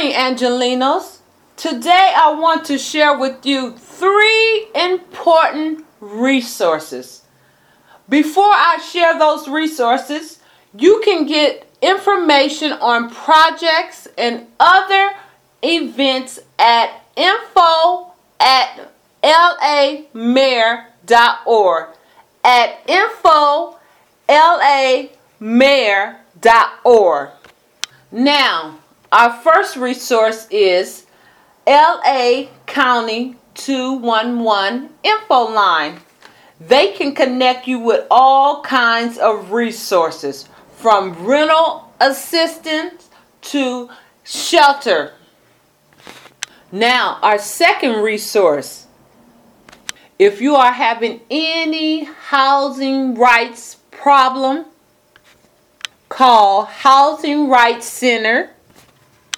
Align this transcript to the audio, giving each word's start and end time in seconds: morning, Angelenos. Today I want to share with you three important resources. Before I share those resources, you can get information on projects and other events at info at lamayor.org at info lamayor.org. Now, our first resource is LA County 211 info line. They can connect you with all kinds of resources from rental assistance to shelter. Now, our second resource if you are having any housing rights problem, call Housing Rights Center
morning, 0.00 0.16
Angelenos. 0.16 1.18
Today 1.58 2.14
I 2.16 2.32
want 2.32 2.64
to 2.66 2.78
share 2.78 3.18
with 3.18 3.44
you 3.44 3.72
three 3.76 4.68
important 4.74 5.84
resources. 6.00 7.20
Before 8.08 8.50
I 8.50 8.78
share 8.78 9.18
those 9.18 9.46
resources, 9.46 10.38
you 10.74 11.02
can 11.04 11.26
get 11.26 11.68
information 11.82 12.72
on 12.72 13.10
projects 13.10 14.08
and 14.16 14.46
other 14.58 15.10
events 15.62 16.40
at 16.58 17.02
info 17.14 18.14
at 18.40 18.90
lamayor.org 19.22 20.86
at 22.42 22.80
info 22.88 23.76
lamayor.org. 25.42 26.00
Now, 28.12 28.79
our 29.12 29.32
first 29.32 29.76
resource 29.76 30.46
is 30.50 31.06
LA 31.66 32.44
County 32.66 33.36
211 33.54 34.90
info 35.02 35.50
line. 35.50 36.00
They 36.60 36.92
can 36.92 37.14
connect 37.14 37.66
you 37.66 37.78
with 37.78 38.06
all 38.10 38.62
kinds 38.62 39.18
of 39.18 39.50
resources 39.52 40.48
from 40.76 41.26
rental 41.26 41.92
assistance 42.00 43.10
to 43.42 43.88
shelter. 44.24 45.14
Now, 46.70 47.18
our 47.22 47.38
second 47.38 48.02
resource 48.02 48.86
if 50.20 50.42
you 50.42 50.54
are 50.54 50.72
having 50.72 51.22
any 51.30 52.04
housing 52.04 53.14
rights 53.14 53.76
problem, 53.90 54.66
call 56.10 56.66
Housing 56.66 57.48
Rights 57.48 57.86
Center 57.86 58.50